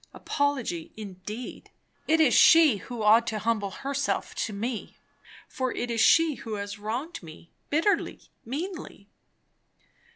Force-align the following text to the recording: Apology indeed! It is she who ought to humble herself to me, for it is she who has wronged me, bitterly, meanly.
Apology 0.15 0.91
indeed! 0.97 1.69
It 2.07 2.19
is 2.19 2.33
she 2.33 2.77
who 2.77 3.03
ought 3.03 3.27
to 3.27 3.37
humble 3.37 3.69
herself 3.69 4.33
to 4.33 4.51
me, 4.51 4.97
for 5.47 5.71
it 5.71 5.91
is 5.91 6.01
she 6.01 6.37
who 6.41 6.55
has 6.55 6.79
wronged 6.79 7.21
me, 7.21 7.51
bitterly, 7.69 8.19
meanly. 8.43 9.09